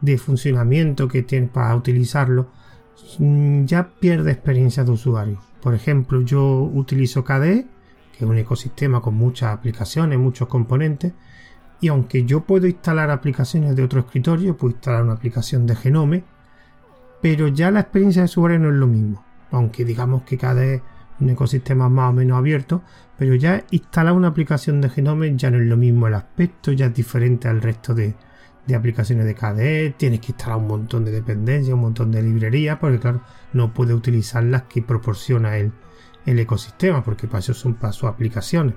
de 0.00 0.18
funcionamiento 0.18 1.08
que 1.08 1.22
tienes 1.22 1.50
para 1.50 1.74
utilizarlo, 1.74 2.48
mm, 3.18 3.64
ya 3.64 3.88
pierde 3.88 4.32
experiencia 4.32 4.84
de 4.84 4.90
usuario. 4.90 5.40
Por 5.60 5.74
ejemplo, 5.74 6.20
yo 6.20 6.62
utilizo 6.62 7.24
KDE, 7.24 7.66
que 8.16 8.24
es 8.24 8.30
un 8.30 8.38
ecosistema 8.38 9.00
con 9.00 9.14
muchas 9.14 9.52
aplicaciones, 9.52 10.18
muchos 10.18 10.48
componentes, 10.48 11.12
y 11.80 11.88
aunque 11.88 12.24
yo 12.24 12.42
puedo 12.42 12.66
instalar 12.66 13.10
aplicaciones 13.10 13.76
de 13.76 13.82
otro 13.82 14.00
escritorio, 14.00 14.56
puedo 14.56 14.74
instalar 14.74 15.02
una 15.02 15.14
aplicación 15.14 15.66
de 15.66 15.76
Genome, 15.76 16.24
pero 17.20 17.48
ya 17.48 17.70
la 17.70 17.80
experiencia 17.80 18.22
de 18.22 18.26
usuario 18.26 18.58
no 18.58 18.68
es 18.68 18.76
lo 18.76 18.86
mismo. 18.86 19.24
Aunque 19.50 19.84
digamos 19.84 20.22
que 20.22 20.38
KDE 20.38 20.74
es 20.76 20.82
un 21.20 21.30
ecosistema 21.30 21.88
más 21.88 22.10
o 22.10 22.12
menos 22.14 22.38
abierto, 22.38 22.82
pero 23.18 23.34
ya 23.34 23.64
instalar 23.70 24.12
una 24.12 24.28
aplicación 24.28 24.80
de 24.80 24.88
Genome 24.88 25.36
ya 25.36 25.50
no 25.50 25.58
es 25.58 25.66
lo 25.66 25.76
mismo 25.76 26.06
el 26.06 26.14
aspecto, 26.14 26.72
ya 26.72 26.86
es 26.86 26.94
diferente 26.94 27.48
al 27.48 27.60
resto 27.60 27.94
de, 27.94 28.14
de 28.66 28.74
aplicaciones 28.74 29.26
de 29.26 29.34
KDE, 29.34 29.94
tienes 29.96 30.20
que 30.20 30.32
instalar 30.32 30.58
un 30.58 30.66
montón 30.66 31.04
de 31.04 31.12
dependencias, 31.12 31.74
un 31.74 31.80
montón 31.80 32.10
de 32.10 32.22
librerías, 32.22 32.78
porque 32.78 32.98
claro, 32.98 33.20
no 33.52 33.72
puede 33.72 33.94
utilizar 33.94 34.42
las 34.42 34.62
que 34.62 34.82
proporciona 34.82 35.56
el, 35.56 35.72
el 36.24 36.38
ecosistema, 36.38 37.04
porque 37.04 37.28
para 37.28 37.38
eso 37.38 37.54
son 37.54 37.78
sus 37.92 38.04
aplicaciones. 38.04 38.74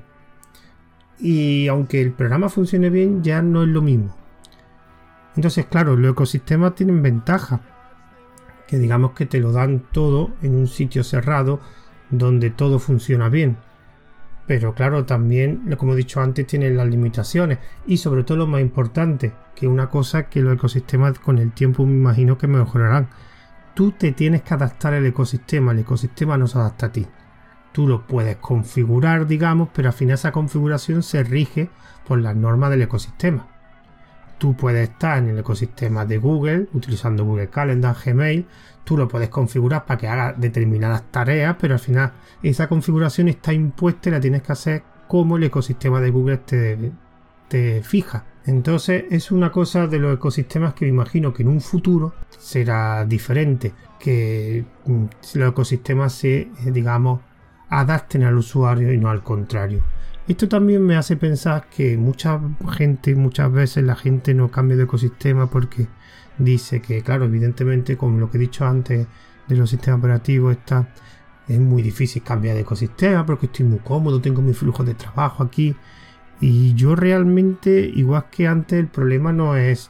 Y 1.20 1.68
aunque 1.68 2.02
el 2.02 2.14
programa 2.14 2.50
funcione 2.50 2.90
bien, 2.90 3.24
ya 3.24 3.42
no 3.42 3.64
es 3.64 3.70
lo 3.70 3.82
mismo. 3.82 4.16
Entonces, 5.36 5.66
claro, 5.66 5.96
los 5.96 6.12
ecosistemas 6.12 6.76
tienen 6.76 7.02
ventaja, 7.02 7.62
que 8.68 8.78
digamos 8.78 9.12
que 9.12 9.26
te 9.26 9.40
lo 9.40 9.52
dan 9.52 9.84
todo 9.92 10.32
en 10.42 10.56
un 10.56 10.68
sitio 10.68 11.04
cerrado 11.04 11.60
donde 12.10 12.52
todo 12.52 12.80
funciona 12.80 13.30
bien. 13.30 13.58
Pero 14.50 14.74
claro, 14.74 15.06
también, 15.06 15.76
como 15.78 15.94
he 15.94 15.96
dicho 15.96 16.22
antes, 16.22 16.48
tienen 16.48 16.76
las 16.76 16.88
limitaciones. 16.88 17.60
Y 17.86 17.98
sobre 17.98 18.24
todo 18.24 18.40
lo 18.40 18.48
más 18.48 18.62
importante, 18.62 19.32
que 19.54 19.68
una 19.68 19.92
cosa 19.92 20.28
que 20.28 20.42
los 20.42 20.56
ecosistemas 20.56 21.20
con 21.20 21.38
el 21.38 21.52
tiempo 21.52 21.86
me 21.86 21.94
imagino 21.94 22.40
que 22.40 22.48
mejorarán. 22.48 23.10
Tú 23.76 23.92
te 23.92 24.12
tienes 24.12 24.42
que 24.42 24.56
adaptar 24.56 24.96
al 24.96 25.06
ecosistema, 25.06 25.72
el 25.72 25.78
ecosistema 25.78 26.36
no 26.36 26.48
se 26.48 26.58
adapta 26.58 26.88
a 26.88 26.92
ti. 26.92 27.06
Tú 27.74 27.88
lo 27.88 28.08
puedes 28.08 28.38
configurar, 28.38 29.28
digamos, 29.28 29.70
pero 29.72 29.90
al 29.90 29.94
final 29.94 30.16
esa 30.16 30.32
configuración 30.32 31.04
se 31.04 31.22
rige 31.22 31.70
por 32.08 32.20
las 32.20 32.36
normas 32.36 32.72
del 32.72 32.82
ecosistema. 32.82 33.49
Tú 34.40 34.56
puedes 34.56 34.90
estar 34.90 35.20
en 35.20 35.30
el 35.30 35.40
ecosistema 35.40 36.06
de 36.06 36.18
Google, 36.18 36.68
utilizando 36.74 37.26
Google 37.26 37.50
Calendar, 37.50 37.96
Gmail, 38.04 38.48
tú 38.84 38.98
lo 38.98 39.08
puedes 39.08 39.30
configurar 39.30 39.86
para 39.86 40.00
que 40.00 40.08
haga 40.08 40.34
determinadas 40.34 41.04
tareas, 41.12 41.58
pero 41.60 41.76
al 41.76 41.80
final 41.80 42.14
esa 42.42 42.68
configuración 42.68 43.28
está 43.28 43.54
impuesta 43.54 44.10
y 44.10 44.14
la 44.14 44.20
tienes 44.20 44.42
que 44.42 44.52
hacer 44.52 44.84
como 45.08 45.38
el 45.38 45.44
ecosistema 45.44 46.02
de 46.02 46.10
Google 46.10 46.38
te, 46.38 46.92
te 47.48 47.84
fija. 47.84 48.26
Entonces 48.46 49.04
es 49.12 49.30
una 49.30 49.52
cosa 49.52 49.86
de 49.86 50.00
los 50.00 50.16
ecosistemas 50.16 50.74
que 50.74 50.86
me 50.86 50.90
imagino 50.90 51.34
que 51.34 51.44
en 51.44 51.50
un 51.50 51.62
futuro 51.62 52.14
será 52.30 53.06
diferente, 53.06 53.74
que 54.00 54.66
mm, 54.86 55.04
los 55.36 55.52
ecosistemas 55.52 56.14
se, 56.14 56.40
eh, 56.40 56.50
digamos, 56.72 57.22
adapten 57.70 58.24
al 58.24 58.38
usuario 58.38 58.92
y 58.92 58.98
no 58.98 59.10
al 59.10 59.22
contrario. 59.22 59.84
Esto 60.30 60.48
también 60.48 60.86
me 60.86 60.96
hace 60.96 61.18
pensar 61.18 61.70
que 61.76 61.98
mucha 61.98 62.40
gente, 62.74 63.16
muchas 63.16 63.52
veces 63.52 63.84
la 63.84 63.96
gente 63.96 64.36
no 64.36 64.52
cambia 64.52 64.78
de 64.78 64.84
ecosistema 64.84 65.50
porque 65.50 65.88
dice 66.38 66.84
que, 66.84 67.02
claro, 67.02 67.26
evidentemente, 67.26 67.98
como 67.98 68.20
lo 68.20 68.30
que 68.30 68.38
he 68.38 68.42
dicho 68.42 68.64
antes 68.64 69.08
de 69.48 69.56
los 69.56 69.72
sistemas 69.72 69.98
operativos, 69.98 70.56
está, 70.56 70.94
es 71.48 71.60
muy 71.60 71.82
difícil 71.82 72.22
cambiar 72.22 72.54
de 72.54 72.62
ecosistema 72.62 73.26
porque 73.26 73.48
estoy 73.48 73.66
muy 73.66 73.80
cómodo, 73.80 74.22
tengo 74.22 74.44
mi 74.44 74.54
flujo 74.54 74.84
de 74.84 74.94
trabajo 74.94 75.42
aquí. 75.42 75.76
Y 76.40 76.76
yo 76.76 76.96
realmente, 76.96 77.92
igual 77.96 78.26
que 78.30 78.48
antes, 78.48 78.78
el 78.78 78.88
problema 78.88 79.34
no 79.34 79.58
es 79.58 79.90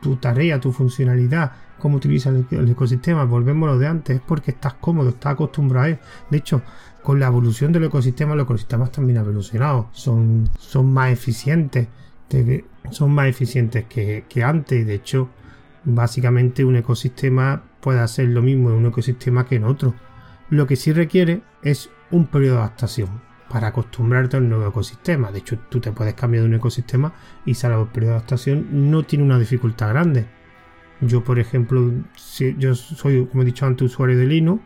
tu 0.00 0.14
tarea, 0.14 0.60
tu 0.60 0.70
funcionalidad, 0.70 1.56
cómo 1.82 1.96
utilizas 1.96 2.32
el, 2.52 2.68
ecosistema, 2.68 3.24
volvemos 3.24 3.68
a 3.68 3.72
lo 3.72 3.78
de 3.80 3.88
antes, 3.88 4.14
es 4.14 4.22
porque 4.22 4.52
estás 4.52 4.74
cómodo, 4.74 5.08
estás 5.08 5.32
acostumbrado 5.32 5.86
a 5.86 5.88
él. 5.88 5.98
De 6.30 6.38
hecho, 6.38 6.62
con 7.02 7.18
la 7.18 7.26
evolución 7.26 7.72
del 7.72 7.82
ecosistema, 7.82 8.36
los 8.36 8.44
ecosistemas 8.44 8.92
también 8.92 9.18
han 9.18 9.24
evolucionado, 9.24 9.88
son, 9.90 10.48
son 10.60 10.92
más 10.92 11.10
eficientes, 11.10 11.88
son 12.92 13.10
más 13.10 13.26
eficientes 13.26 13.86
que, 13.86 14.24
que 14.28 14.44
antes, 14.44 14.86
de 14.86 14.94
hecho, 14.94 15.28
básicamente 15.82 16.64
un 16.64 16.76
ecosistema 16.76 17.64
puede 17.80 17.98
hacer 17.98 18.28
lo 18.28 18.42
mismo 18.42 18.70
en 18.70 18.76
un 18.76 18.86
ecosistema 18.86 19.44
que 19.44 19.56
en 19.56 19.64
otro. 19.64 19.92
Lo 20.50 20.68
que 20.68 20.76
sí 20.76 20.92
requiere 20.92 21.42
es 21.64 21.90
un 22.12 22.28
periodo 22.28 22.58
de 22.58 22.62
adaptación 22.62 23.08
para 23.48 23.66
acostumbrarte 23.66 24.36
al 24.36 24.48
nuevo 24.48 24.68
ecosistema. 24.68 25.32
De 25.32 25.40
hecho, 25.40 25.58
tú 25.68 25.80
te 25.80 25.90
puedes 25.90 26.14
cambiar 26.14 26.44
de 26.44 26.48
un 26.48 26.54
ecosistema 26.54 27.12
y 27.44 27.54
salvo 27.54 27.82
el 27.82 27.88
periodo 27.88 28.12
de 28.12 28.18
adaptación 28.18 28.68
no 28.88 29.02
tiene 29.02 29.24
una 29.24 29.40
dificultad 29.40 29.88
grande. 29.88 30.41
Yo, 31.02 31.24
por 31.24 31.40
ejemplo, 31.40 31.92
yo 32.58 32.74
soy, 32.74 33.26
como 33.26 33.42
he 33.42 33.46
dicho 33.46 33.66
antes, 33.66 33.86
usuario 33.86 34.16
de 34.16 34.26
Linux 34.26 34.62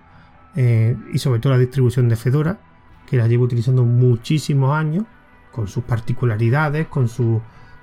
eh, 0.54 0.94
y 1.12 1.18
sobre 1.18 1.40
todo 1.40 1.54
la 1.54 1.58
distribución 1.58 2.08
de 2.08 2.16
Fedora, 2.16 2.60
que 3.06 3.16
la 3.16 3.26
llevo 3.26 3.44
utilizando 3.44 3.84
muchísimos 3.84 4.76
años, 4.76 5.04
con 5.50 5.66
sus 5.66 5.84
particularidades, 5.84 6.88
con 6.88 7.08
sus, 7.08 7.40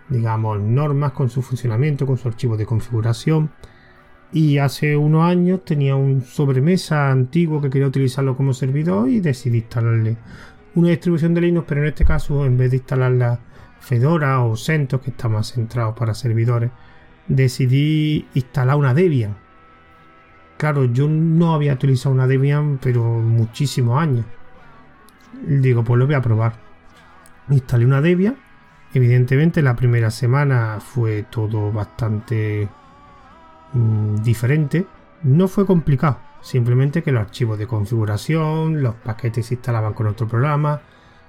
digamos, 0.08 0.60
normas, 0.62 1.14
con 1.14 1.30
su 1.30 1.42
funcionamiento, 1.42 2.06
con 2.06 2.18
su 2.18 2.28
archivo 2.28 2.56
de 2.56 2.68
configuración. 2.68 3.50
Y 4.32 4.60
hace 4.60 4.96
unos 4.96 5.24
años 5.24 5.66
tenía 5.66 5.96
un 5.96 6.22
sobremesa 6.22 7.10
antiguo 7.10 7.60
que 7.60 7.72
quería 7.72 7.88
utilizarlo 7.88 8.38
como 8.38 8.54
servidor 8.54 9.10
y 9.10 9.20
decidí 9.20 9.60
instalarle 9.60 10.18
una 10.76 10.90
distribución 10.90 11.34
de 11.34 11.42
Linux, 11.42 11.66
pero 11.68 11.82
en 11.82 11.88
este 11.88 12.06
caso, 12.06 12.46
en 12.46 12.58
vez 12.58 12.72
de 12.72 12.78
instalar 12.78 13.12
la 13.12 13.40
Fedora 13.80 14.44
o 14.44 14.56
CentOS, 14.56 15.02
que 15.02 15.10
está 15.10 15.28
más 15.28 15.54
centrado 15.54 15.94
para 15.94 16.14
servidores, 16.14 16.72
decidí 17.28 18.28
instalar 18.34 18.76
una 18.76 18.94
Debian 18.94 19.36
Claro, 20.64 20.86
yo 20.86 21.10
no 21.10 21.54
había 21.54 21.74
utilizado 21.74 22.16
una 22.16 22.26
Debian, 22.26 22.78
pero 22.82 23.04
muchísimos 23.04 24.02
años. 24.02 24.26
Digo, 25.46 25.84
pues 25.84 26.00
lo 26.00 26.06
voy 26.06 26.16
a 26.16 26.22
probar. 26.22 26.54
Instalé 27.50 27.86
una 27.86 28.00
Debian. 28.00 28.38
Evidentemente, 28.94 29.62
la 29.62 29.76
primera 29.76 30.10
semana 30.10 30.78
fue 30.80 31.24
todo 31.24 31.70
bastante 31.74 32.70
mm, 33.74 34.22
diferente. 34.24 34.88
No 35.24 35.50
fue 35.50 35.66
complicado. 35.66 36.20
Simplemente 36.42 37.04
que 37.04 37.12
los 37.12 37.24
archivos 37.24 37.58
de 37.58 37.68
configuración, 37.68 38.82
los 38.82 38.96
paquetes 38.96 39.48
se 39.48 39.56
instalaban 39.56 39.92
con 39.92 40.08
otro 40.08 40.30
programa. 40.30 40.80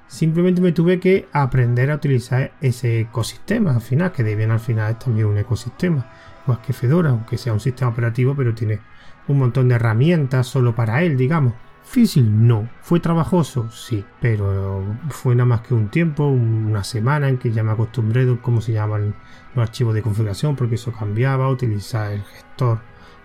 Simplemente 0.06 0.60
me 0.60 0.72
tuve 0.72 1.00
que 1.00 1.28
aprender 1.32 1.90
a 1.90 1.96
utilizar 1.96 2.52
ese 2.60 3.00
ecosistema 3.00 3.74
al 3.74 3.80
final, 3.80 4.12
que 4.12 4.22
Debian 4.22 4.50
al 4.50 4.60
final 4.60 4.92
es 4.92 4.98
también 4.98 5.26
un 5.26 5.38
ecosistema. 5.38 6.06
Más 6.46 6.58
que 6.58 6.72
Fedora, 6.72 7.10
aunque 7.10 7.38
sea 7.38 7.52
un 7.52 7.60
sistema 7.60 7.90
operativo, 7.90 8.34
pero 8.36 8.54
tiene 8.54 8.80
un 9.28 9.38
montón 9.38 9.68
de 9.68 9.76
herramientas 9.76 10.46
solo 10.46 10.74
para 10.74 11.02
él, 11.02 11.16
digamos. 11.16 11.54
Difícil, 11.84 12.46
no. 12.46 12.68
¿Fue 12.80 12.98
trabajoso? 12.98 13.70
Sí, 13.70 14.04
pero 14.20 14.82
fue 15.10 15.34
nada 15.34 15.46
más 15.46 15.60
que 15.60 15.74
un 15.74 15.88
tiempo, 15.88 16.26
una 16.26 16.82
semana 16.82 17.28
en 17.28 17.38
que 17.38 17.52
ya 17.52 17.62
me 17.62 17.72
acostumbré 17.72 18.22
a 18.22 18.36
cómo 18.40 18.60
se 18.60 18.72
llaman 18.72 19.14
los 19.54 19.62
archivos 19.62 19.94
de 19.94 20.02
configuración, 20.02 20.56
porque 20.56 20.74
eso 20.76 20.92
cambiaba, 20.92 21.48
utilizar 21.48 22.12
el 22.12 22.22
gestor 22.22 22.80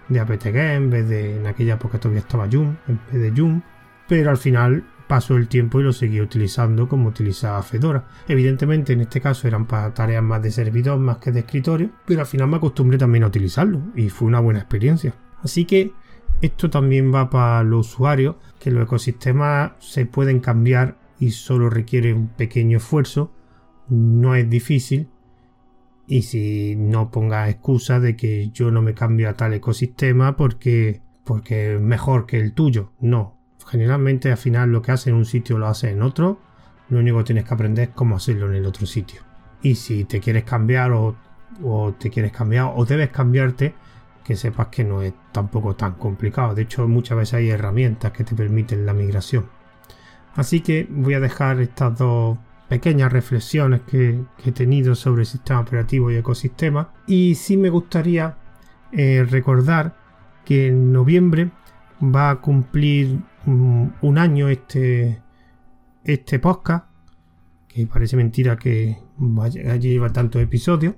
de 0.09 0.19
apt-get 0.19 0.75
en 0.75 0.89
vez 0.89 1.07
de, 1.07 1.37
en 1.37 1.47
aquella 1.47 1.75
época 1.75 1.99
todavía 1.99 2.19
estaba 2.19 2.47
Joom, 2.51 2.75
en 2.87 2.99
vez 3.11 3.21
de 3.21 3.33
Joom, 3.41 3.61
pero 4.07 4.29
al 4.29 4.37
final 4.37 4.83
pasó 5.09 5.37
el 5.37 5.47
tiempo 5.47 5.79
y 5.79 5.83
lo 5.83 5.91
seguí 5.91 6.21
utilizando 6.21 6.87
como 6.87 7.09
utilizaba 7.09 7.63
Fedora. 7.63 8.05
Evidentemente 8.27 8.93
en 8.93 9.01
este 9.01 9.19
caso 9.19 9.47
eran 9.47 9.65
para 9.65 9.91
tareas 9.91 10.21
más 10.21 10.43
de 10.43 10.51
servidor 10.51 10.99
más 10.99 11.17
que 11.17 11.31
de 11.31 11.39
escritorio, 11.39 11.89
pero 12.05 12.21
al 12.21 12.27
final 12.27 12.47
me 12.47 12.57
acostumbré 12.57 12.99
también 12.99 13.23
a 13.23 13.27
utilizarlo 13.27 13.81
y 13.95 14.09
fue 14.09 14.27
una 14.27 14.39
buena 14.39 14.59
experiencia. 14.59 15.15
Así 15.41 15.65
que 15.65 15.91
esto 16.41 16.69
también 16.69 17.11
va 17.11 17.31
para 17.31 17.63
los 17.63 17.89
usuarios, 17.89 18.35
que 18.59 18.69
los 18.69 18.83
ecosistemas 18.83 19.71
se 19.79 20.05
pueden 20.05 20.41
cambiar 20.41 20.99
y 21.19 21.31
solo 21.31 21.71
requiere 21.71 22.13
un 22.13 22.27
pequeño 22.27 22.77
esfuerzo, 22.77 23.33
no 23.89 24.35
es 24.35 24.47
difícil 24.47 25.09
y 26.05 26.21
si 26.21 26.75
no 26.75 27.09
pongas 27.09 27.49
excusa 27.49 27.99
de 27.99 28.15
que 28.15 28.51
yo 28.51 28.69
no 28.69 28.83
me 28.83 28.93
cambio 28.93 29.27
a 29.27 29.33
tal 29.33 29.55
ecosistema 29.55 30.37
porque 30.37 31.01
porque 31.23 31.75
es 31.75 31.81
mejor 31.81 32.27
que 32.27 32.39
el 32.39 32.53
tuyo, 32.53 32.93
no. 32.99 33.38
Generalmente 33.69 34.31
al 34.31 34.37
final 34.37 34.71
lo 34.71 34.81
que 34.81 34.91
hace 34.91 35.11
en 35.11 35.15
un 35.15 35.25
sitio 35.25 35.57
lo 35.59 35.67
hace 35.67 35.91
en 35.91 36.01
otro, 36.01 36.39
lo 36.89 36.99
único 36.99 37.19
que 37.19 37.25
tienes 37.25 37.45
que 37.45 37.53
aprender 37.53 37.89
es 37.89 37.95
cómo 37.95 38.15
hacerlo 38.15 38.47
en 38.47 38.55
el 38.55 38.65
otro 38.65 38.87
sitio. 38.87 39.21
Y 39.61 39.75
si 39.75 40.05
te 40.05 40.19
quieres 40.19 40.43
cambiar 40.43 40.91
o, 40.91 41.15
te 41.99 42.09
quieres 42.09 42.31
cambiar 42.31 42.71
o 42.75 42.85
debes 42.85 43.09
cambiarte, 43.09 43.75
que 44.23 44.35
sepas 44.35 44.67
que 44.67 44.83
no 44.83 45.01
es 45.03 45.13
tampoco 45.31 45.75
tan 45.75 45.93
complicado. 45.93 46.55
De 46.55 46.63
hecho, 46.63 46.87
muchas 46.87 47.17
veces 47.17 47.35
hay 47.35 47.49
herramientas 47.49 48.11
que 48.11 48.23
te 48.23 48.35
permiten 48.35 48.85
la 48.85 48.93
migración. 48.93 49.45
Así 50.35 50.61
que 50.61 50.87
voy 50.89 51.13
a 51.13 51.19
dejar 51.19 51.59
estas 51.59 51.97
dos 51.97 52.39
pequeñas 52.69 53.11
reflexiones 53.11 53.81
que, 53.81 54.23
he 54.45 54.51
tenido 54.51 54.95
sobre 54.95 55.21
el 55.21 55.27
sistema 55.27 55.59
operativo 55.59 56.09
y 56.09 56.15
ecosistema. 56.15 56.93
Y 57.05 57.35
sí 57.35 57.57
me 57.57 57.69
gustaría 57.69 58.37
eh, 58.91 59.25
recordar 59.29 59.95
que 60.45 60.67
en 60.67 60.91
noviembre 60.91 61.51
va 62.01 62.29
a 62.29 62.35
cumplir 62.37 63.19
un 64.01 64.17
año 64.17 64.49
este, 64.49 65.21
este 66.03 66.39
podcast. 66.39 66.85
Que 67.67 67.85
parece 67.85 68.17
mentira 68.17 68.57
que 68.57 68.97
vaya, 69.17 69.75
lleva 69.75 70.11
tantos 70.11 70.41
episodios. 70.41 70.95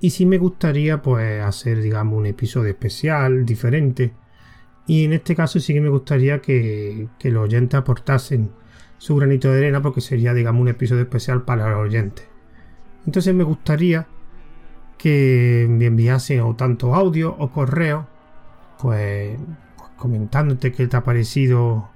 Y 0.00 0.10
sí 0.10 0.26
me 0.26 0.38
gustaría 0.38 1.02
pues 1.02 1.42
hacer, 1.42 1.82
digamos, 1.82 2.18
un 2.18 2.26
episodio 2.26 2.70
especial, 2.70 3.44
diferente. 3.44 4.12
Y 4.86 5.04
en 5.04 5.12
este 5.12 5.34
caso 5.34 5.60
sí 5.60 5.74
que 5.74 5.80
me 5.80 5.88
gustaría 5.88 6.40
que, 6.40 7.08
los 7.24 7.44
oyentes 7.44 7.78
aportasen 7.78 8.50
su 8.96 9.16
granito 9.16 9.52
de 9.52 9.58
arena 9.58 9.82
porque 9.82 10.00
sería, 10.00 10.32
digamos, 10.32 10.62
un 10.62 10.68
episodio 10.68 11.02
especial 11.02 11.42
para 11.42 11.68
los 11.70 11.80
oyentes. 11.80 12.26
Entonces 13.04 13.34
me 13.34 13.44
gustaría 13.44 14.06
que 14.96 15.66
me 15.68 15.86
enviasen 15.86 16.40
o 16.40 16.56
tanto 16.56 16.94
audio 16.94 17.34
o 17.38 17.50
correo, 17.50 18.08
pues 18.80 19.38
comentándote 19.98 20.72
qué 20.72 20.86
te 20.86 20.96
ha 20.96 21.04
parecido 21.04 21.90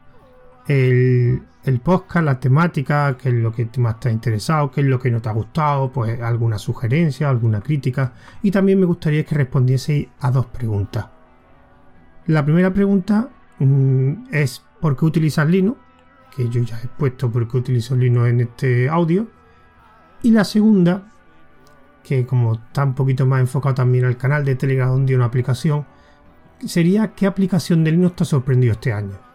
el, 0.69 1.43
el 1.65 1.81
podcast, 1.81 2.25
la 2.25 2.41
temática, 2.41 3.17
qué 3.17 3.29
es 3.29 3.35
lo 3.35 3.53
que 3.53 3.69
más 3.79 4.01
te 4.01 4.09
ha 4.09 4.13
interesado, 4.13 4.71
qué 4.71 4.81
es 4.81 4.87
lo 4.87 4.99
que 4.99 5.11
no 5.11 5.23
te 5.23 5.29
ha 5.29 5.33
gustado, 5.33 5.93
pues 5.93 6.21
alguna 6.21 6.59
sugerencia, 6.59 7.31
alguna 7.31 7.61
crítica. 7.61 8.13
Y 8.43 8.51
también 8.51 8.81
me 8.81 8.87
gustaría 8.87 9.25
que 9.25 9.35
respondieseis 9.35 10.09
a 10.21 10.31
dos 10.31 10.47
preguntas. 10.47 11.07
La 12.27 12.45
primera 12.45 12.73
pregunta 12.73 13.31
mm, 13.59 14.27
es 14.31 14.63
¿por 14.81 14.97
qué 14.97 15.05
utilizas 15.05 15.49
Linux? 15.49 15.79
Que 16.35 16.49
yo 16.49 16.63
ya 16.63 16.79
he 16.83 16.89
puesto 16.89 17.31
por 17.31 17.49
qué 17.49 17.57
utilizo 17.57 17.97
Linux 17.97 18.29
en 18.29 18.41
este 18.41 18.89
audio. 18.89 19.27
Y 20.23 20.31
la 20.31 20.45
segunda, 20.45 21.13
que 22.03 22.27
como 22.27 22.55
está 22.55 22.85
un 22.85 22.95
poquito 22.95 23.27
más 23.27 23.41
enfocado 23.41 23.75
también 23.75 24.05
al 24.05 24.17
canal 24.17 24.45
de 24.45 24.57
Telegram 24.57 24.89
donde 24.89 25.15
una 25.15 25.27
aplicación, 25.27 25.87
sería 26.67 27.15
¿qué 27.15 27.27
aplicación 27.27 27.85
de 27.85 27.93
Linux 27.93 28.17
te 28.17 28.23
ha 28.25 28.27
sorprendido 28.27 28.73
este 28.73 28.93
año? 28.93 29.33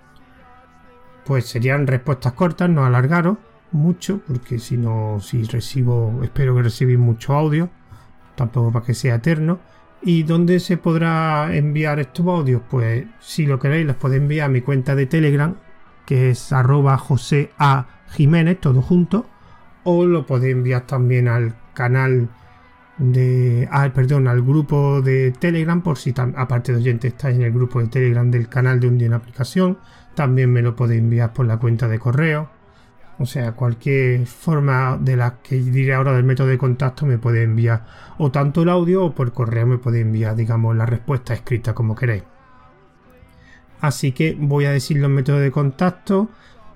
pues 1.28 1.46
serían 1.46 1.86
respuestas 1.88 2.32
cortas, 2.34 2.70
no 2.70 2.86
alargaros 2.86 3.38
mucho, 3.74 4.22
porque 4.26 4.60
si 4.60 4.78
no, 4.78 5.20
si 5.20 5.44
recibo, 5.44 6.22
espero 6.24 6.56
que 6.56 6.64
recibís 6.64 6.98
mucho 6.98 7.34
audio, 7.34 7.70
tampoco 8.36 8.72
para 8.72 8.86
que 8.86 8.94
sea 8.94 9.16
eterno. 9.16 9.60
¿Y 10.02 10.24
dónde 10.24 10.62
se 10.62 10.78
podrá 10.78 11.54
enviar 11.54 12.00
estos 12.00 12.26
audios? 12.28 12.62
Pues 12.70 13.06
si 13.20 13.46
lo 13.46 13.60
queréis, 13.60 13.86
los 13.86 13.98
podéis 13.98 14.22
enviar 14.22 14.46
a 14.46 14.50
mi 14.50 14.62
cuenta 14.62 14.96
de 14.96 15.06
Telegram, 15.06 15.56
que 16.06 16.30
es 16.30 16.54
arroba 16.54 16.98
José 16.98 17.52
A. 17.58 17.88
Jiménez, 18.12 18.62
todo 18.62 18.82
junto, 18.82 19.26
o 19.84 20.06
lo 20.06 20.26
podéis 20.26 20.56
enviar 20.56 20.88
también 20.88 21.28
al 21.28 21.56
canal 21.74 22.30
de. 22.98 23.68
Ah, 23.72 23.90
perdón, 23.94 24.28
al 24.28 24.42
grupo 24.42 25.02
de 25.02 25.32
Telegram, 25.32 25.82
por 25.82 25.98
si 25.98 26.14
aparte 26.18 26.72
de 26.72 26.80
oyentes 26.80 27.14
estáis 27.14 27.36
en 27.36 27.44
el 27.44 27.52
grupo 27.52 27.80
de 27.80 27.88
Telegram 27.88 28.30
del 28.30 28.50
canal 28.50 28.80
de 28.80 28.88
un 28.88 28.98
día 28.98 29.08
en 29.08 29.14
aplicación 29.14 29.78
también 30.18 30.52
me 30.52 30.64
lo 30.64 30.76
podéis 30.76 31.02
enviar 31.02 31.32
por 31.32 31.46
la 31.46 31.58
cuenta 31.58 31.88
de 31.88 32.00
correo. 32.00 32.50
O 33.20 33.26
sea, 33.28 33.52
cualquier 33.52 34.26
forma 34.26 34.98
de 35.00 35.16
la 35.16 35.38
que 35.44 35.58
diré 35.58 35.94
ahora 35.94 36.14
del 36.14 36.24
método 36.24 36.48
de 36.48 36.58
contacto 36.58 37.06
me 37.06 37.20
puede 37.20 37.44
enviar 37.44 37.86
o 38.18 38.32
tanto 38.32 38.64
el 38.64 38.70
audio 38.70 39.06
o 39.06 39.14
por 39.14 39.32
correo 39.32 39.68
me 39.68 39.78
puede 39.78 40.02
enviar, 40.02 40.36
digamos, 40.36 40.76
la 40.76 40.88
respuesta 40.88 41.36
escrita 41.36 41.74
como 41.74 41.96
queréis. 41.96 42.24
Así 43.80 44.12
que 44.12 44.36
voy 44.40 44.66
a 44.66 44.72
decir 44.72 44.98
los 44.98 45.10
métodos 45.10 45.42
de 45.42 45.52
contacto. 45.52 46.30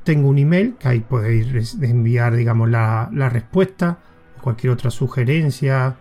Tengo 0.03 0.29
un 0.29 0.37
email 0.37 0.75
que 0.79 0.87
ahí 0.87 0.99
podéis 0.99 1.77
enviar, 1.81 2.35
digamos, 2.35 2.69
la, 2.69 3.09
respuesta 3.29 3.97
o 4.37 4.41
cualquier 4.43 4.73
otra 4.73 4.91
sugerencia 4.91 5.95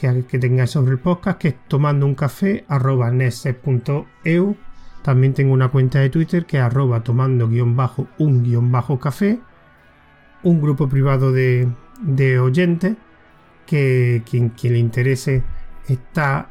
que, 0.00 0.24
que, 0.26 0.38
tengáis 0.38 0.70
sobre 0.70 0.92
el 0.92 0.98
podcast, 0.98 1.38
que 1.38 1.48
es 1.48 1.54
tomando 1.68 2.06
un 2.06 2.14
café 2.14 2.64
también 5.02 5.32
tengo 5.32 5.54
una 5.54 5.68
cuenta 5.68 6.00
de 6.00 6.10
Twitter 6.10 6.44
que 6.44 6.58
es 6.58 6.62
arroba 6.62 7.02
tomando 7.02 7.48
guion 7.48 7.76
bajo 7.76 8.06
un 8.18 8.42
guion 8.42 8.70
bajo 8.70 8.98
café. 8.98 9.40
Un 10.42 10.60
grupo 10.60 10.88
privado 10.88 11.32
de, 11.32 11.68
oyentes 12.38 12.96
que 13.66 14.22
quien, 14.28 14.52
le 14.62 14.78
interese 14.78 15.42
está... 15.88 16.50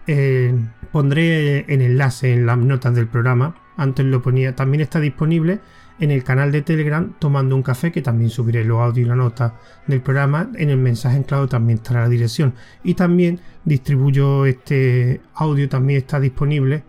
pondré 0.91 1.65
el 1.71 1.81
enlace 1.81 2.33
en 2.33 2.45
las 2.45 2.57
notas 2.57 2.95
del 2.95 3.07
programa. 3.07 3.55
Antes 3.77 4.05
lo 4.05 4.21
ponía. 4.21 4.55
También 4.55 4.81
está 4.81 4.99
disponible 4.99 5.59
en 5.99 6.11
el 6.11 6.23
canal 6.23 6.51
de 6.51 6.61
Telegram 6.61 7.13
tomando 7.19 7.55
un 7.55 7.63
café 7.63 7.91
que 7.91 8.01
también 8.01 8.29
subiré 8.29 8.63
los 8.63 8.79
audios 8.79 9.05
y 9.05 9.09
la 9.09 9.15
nota 9.15 9.55
del 9.87 10.01
programa. 10.01 10.49
En 10.55 10.69
el 10.69 10.77
mensaje 10.77 11.17
en 11.17 11.23
clave 11.23 11.47
también 11.47 11.79
estará 11.79 12.01
la 12.01 12.09
dirección. 12.09 12.53
Y 12.83 12.93
también 12.93 13.39
distribuyo 13.65 14.45
este 14.45 15.21
audio, 15.33 15.67
también 15.67 15.99
está 15.99 16.19
disponible 16.19 16.83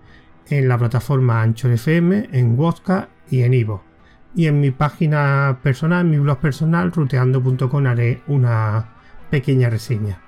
en 0.49 0.69
la 0.69 0.79
plataforma 0.79 1.43
Anchor 1.43 1.73
FM, 1.73 2.29
en 2.33 2.59
Wodka 2.59 3.09
y 3.31 3.43
en 3.43 3.55
Ivo. 3.55 3.85
Y 4.35 4.47
en 4.47 4.61
mi 4.61 4.71
página 4.71 5.59
personal, 5.63 6.05
en 6.05 6.11
mi 6.11 6.19
blog 6.19 6.39
personal, 6.39 6.93
ruteando.com, 6.93 7.87
haré 7.87 8.23
una 8.29 8.95
pequeña 9.31 9.71
reseña. 9.71 10.21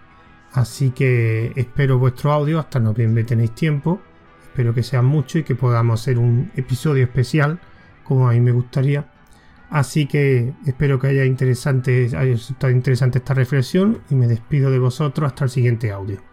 Así 0.52 0.90
que 0.90 1.52
espero 1.56 1.98
vuestro 1.98 2.32
audio, 2.32 2.58
hasta 2.58 2.78
noviembre 2.78 3.24
tenéis 3.24 3.54
tiempo. 3.54 4.00
Espero 4.42 4.74
que 4.74 4.82
sea 4.82 5.02
mucho 5.02 5.38
y 5.38 5.44
que 5.44 5.54
podamos 5.54 6.00
hacer 6.00 6.18
un 6.18 6.50
episodio 6.56 7.04
especial, 7.04 7.58
como 8.04 8.28
a 8.28 8.32
mí 8.32 8.40
me 8.40 8.52
gustaría. 8.52 9.06
Así 9.70 10.06
que 10.06 10.52
espero 10.66 10.98
que 10.98 11.08
haya, 11.08 11.24
interesante, 11.24 12.10
haya 12.14 12.32
resultado 12.32 12.70
interesante 12.72 13.18
esta 13.18 13.32
reflexión 13.32 14.02
y 14.10 14.14
me 14.14 14.26
despido 14.26 14.70
de 14.70 14.78
vosotros 14.78 15.26
hasta 15.26 15.44
el 15.44 15.50
siguiente 15.50 15.90
audio. 15.90 16.31